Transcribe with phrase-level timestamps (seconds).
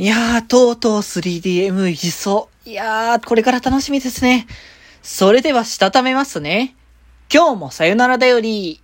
[0.00, 2.48] いやー、とうとう 3DM 実装。
[2.64, 4.46] いやー、これから楽しみですね。
[5.02, 6.74] それでは、したためますね。
[7.30, 8.80] 今日もさよならだより。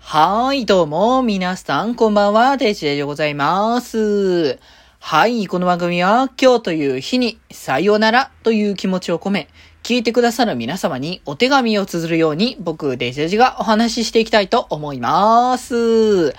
[0.00, 4.58] はーい、どうも、皆さん、こんばんは、デジェでございます。
[4.98, 9.48] はい、この番組は、今日という日に、さよならという気持ちを込め、
[9.82, 16.34] 聞いてくださる皆様にお手紙を綴るように、僕、デジェジがお話ししていきたいと思います。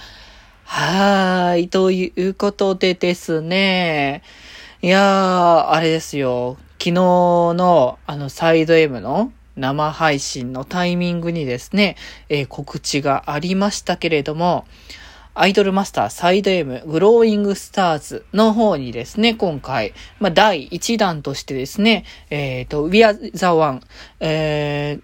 [0.73, 1.67] はーい。
[1.67, 4.23] ということでですね。
[4.81, 6.55] いやー、あれですよ。
[6.79, 11.97] 昨日の、あの、サイド M の生配信のタイミングにですね、
[12.29, 14.65] えー、告知がありましたけれども、
[15.33, 23.81] アイドルマスターサイド M グローイングスターズの方にですね、今回、まあ、第1弾としてですね、えっ、ー、と、We Are the One、
[24.21, 25.01] え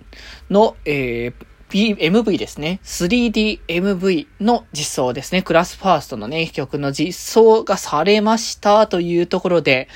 [0.49, 2.79] ー、の、えー、B、MV ですね。
[2.83, 5.41] 3DMV の実装ですね。
[5.41, 9.89] クラスファーストのね、曲の実装がされましたというところで、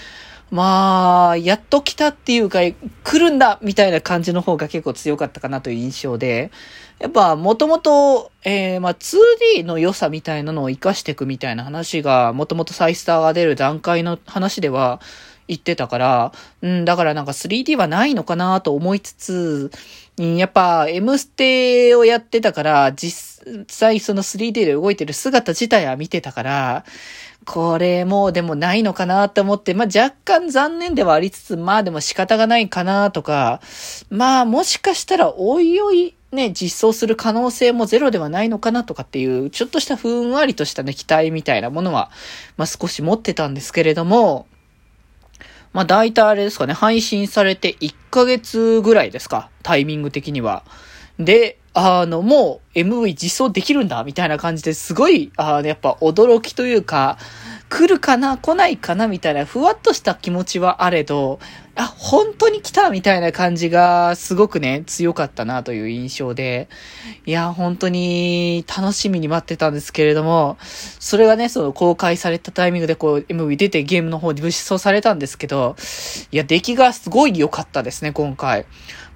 [0.52, 6.52] まあ、やっと来たっていうか、来るんだみたいな感じの方が結構強かったかなという印象で、
[7.00, 15.00] やっぱ、もともと、えー、まあ、2D の良さみたいなのを活かしていくみたいな話が、もともとサイスターが出る段階の話では、
[15.52, 19.71] 言ってたから、うん、だからなんか 3D はないのかなと思いつつ、
[20.18, 26.85] うん、やっぱ M ステをやってたから、実際その 3D で動いてる姿自体は見てたから、
[27.46, 33.60] これもうでもないのかなって思って、まあ若干残念ではありつつ、まあでも仕方がないかなとか、
[34.10, 42.10] まあもしかしたらおいおいね、実装する可能性もゼロではないのかなとかっていう、ちょっとしたふんわりとしたね、期待みたいなものは、
[42.55, 44.48] まあ少し持ってたんですけれども、
[45.74, 50.63] まあ大体あれですかね、配信されて1ヶ月ぐらいですか、タイミング的には。
[51.20, 57.18] で、あの、もう MV 実装できるんだ、みたいな感じですごい、あの、やっぱ驚きというか、
[57.70, 61.40] 来るかな来ないかなみたいな、ふわっとした気持ちはあれど、
[61.76, 66.68] あ、本当に来たみたいな感じが、すごくね、強かったなという印象で、
[67.25, 75.78] いや、本当に楽しみに待ってたんですけれども、それがね、その公開されたタイミングでこう、MV 出てゲームの方に物質されたんですけど、
[76.31, 78.66] いや、出来がすごい良かったですね、今回。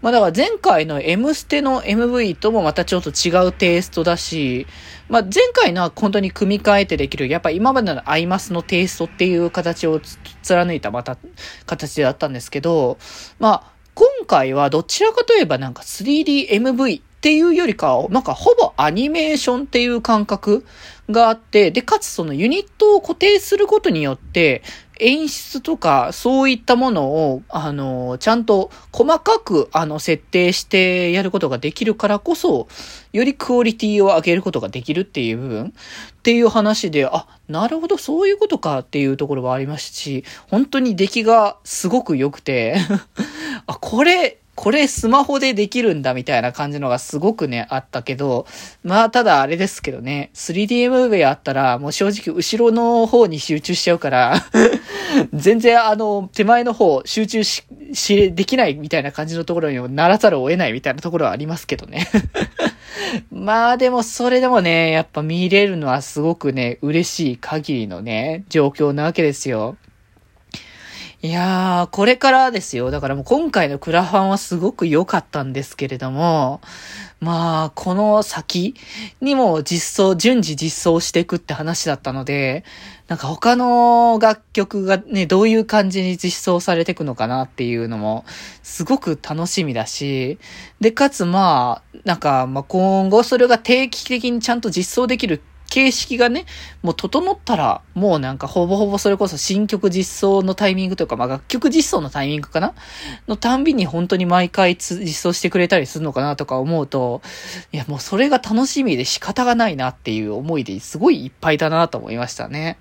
[0.02, 4.68] まあだから前回の M ステの MV ともまたちょっと違うテイストだし、
[5.10, 10.00] まあ前回のは本当に組み替えてできる、やっぱ今までのアイマスのテイストっていう形を
[10.44, 11.18] 貫いたまた
[11.66, 12.98] 形だったんですですけど、
[13.40, 20.66] まあ今回はどちらかといえばなんか 3DMV っていうよりかは、なんかほぼアニメーションっていう感覚
[21.10, 24.62] があって、で、かつそのユニットを固定することによって、
[25.00, 32.68] 演出とか、そういったものを、あの、ちゃんと細かく、あの、設定してやることができるからこそ、
[33.14, 35.66] よりクオリティを上げることができるっていう部分。
[35.68, 42.78] っていう話で、あ、なるほど、そういうことかっていうところはありますし、本当に出来がすごく良くて。
[43.68, 48.48] あ、これ、これスマホでできるんだみたいな感じのがすごくね、あったけど、
[48.84, 54.46] まあただあれですけどね、3DMV あったらもう正直後ろの方に集中しちゃうから
[55.34, 62.08] 全然あの、手前の方集中し、し、できないみたいな感じのところにもならざるを得ないみたいなところはありますけどね
[63.32, 69.76] まあでもそれでもね、やっぱ見れるのはすごくね、嬉しい限りのね、状況なわけですよ。
[71.26, 72.92] いやー、これからですよ。
[72.92, 76.62] だからもう今回のクラファンはすごく良かったんですけれども、
[77.20, 78.76] まあ、この先
[79.22, 82.64] にも実装、順次実装していくって話だったので、
[83.08, 88.24] なんか他の楽曲がね、どういう感じに実装されていくのかなっていうのも、
[88.62, 90.38] すごく楽しみだし、
[90.80, 95.42] で、かつまあ、なんか、まあ今後それが定期的にちゃんと実装できる
[95.76, 96.46] 形式がね、
[96.84, 102.74] もう整ったら、もうなんかほぼほぼそれこそ新曲実装のタイミングというか、まあ楽曲実装のタイミングかな？
[103.28, 107.22] のたんびに本当に毎回実装してくれたりするのかなとか思うと、
[107.74, 112.78] いやもうそれが楽しみで仕方がないなっていう思いですごいいっぱいだなと思いましたね。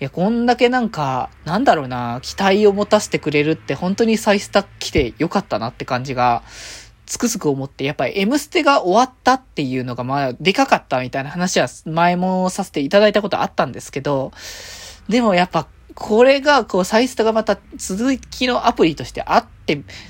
[0.00, 6.44] いや、こんだけなんか、なんだろうな、期待を持たせてくれるって本当にサイスタ来てよかったなって感じが
[7.08, 14.32] つくづく思って、やっぱり M ステが終わったっていうのがまあでかかったみたいな話は前もさせていただいたことあったんですけど、
[15.08, 15.66] でもやっぱ
[15.98, 19.57] これが、こう、サイスタがまた続きのアプリとしてあって、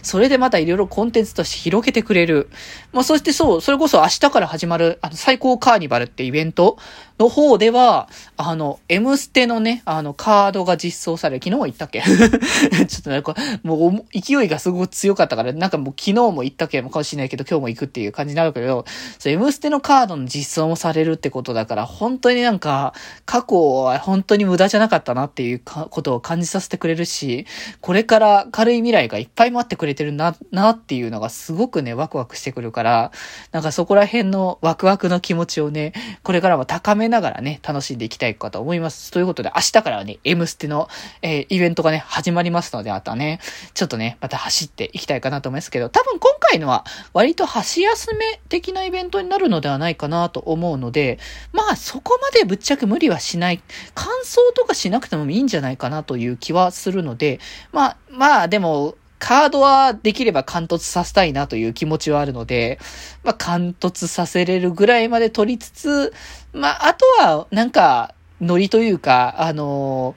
[0.03, 2.49] それでまたいろいろコンテンツとして広げてくれる。
[2.93, 6.79] まあ、そしてそう、それこそ明日から始まる、あの、最高カーニバルってイベント
[7.19, 12.01] の方では、あの、M ステのね、あの、カードが実装され、昨日も言ったっけ？
[12.07, 16.81] ちょっとなんか、もう、勢いがすごく強かったから、なんかもう昨日も言ったっけ？
[16.83, 18.85] かもしれないけど、今日も行くっていう感じになるけど、
[19.19, 22.95] そう、M ステのカードの実装もされるってことだから、本当になんか、
[23.27, 27.47] 過去は本当に無駄じゃなかったなっていうことを感じさせてくれるし、
[27.81, 33.13] これから軽い未来がいっぱい待ってくれてるな、なっていうのがすごくね、ワクワクしてくるから、
[33.53, 35.93] なんかそこら辺のワクワクの気持ちをね、
[36.23, 39.11] これからも高めながらね、楽しんでいきたいかと思います。
[39.11, 40.89] ということで、明日からはね、M ステの、
[41.23, 43.41] えー、イベントがね、始まりますので、またね、
[43.75, 51.19] ちょっとね、また走っていきたいかなと思いますけど、多分今回のは、割と箸休め的なイベントになるのではないかなと思うので、
[51.53, 53.61] まあそこまでぶっちゃけ無理はしない。
[53.95, 57.41] 感想とかしなくてもいいんじゃないかなという気はするので、
[57.73, 62.79] まあ、まあでも、カードはできれば貫突させたいなという気持ちはあるので、
[63.25, 66.13] まあ、貫突させれるぐらいまで取りつつ、
[66.53, 70.15] まあ、あとは、なんか、ノリというか、あの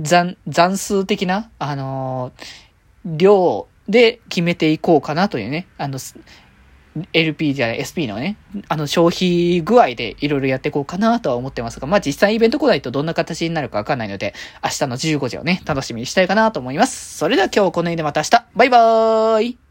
[0.00, 2.32] 残、残数的な、あの
[3.04, 5.98] 量で決めていこうかなというね、あの、
[7.12, 8.36] LP じゃない、SP のね、
[8.68, 17.16] あの消費具合でいろいろやっていこうかなとは思ってますが、まあ実際イベント来ないとどんな形になるかわかんないので、明日の15時をね、楽しみにしたいかなと思います。
[17.16, 19.69] それでは今日この辺でまた明日、バイバーイ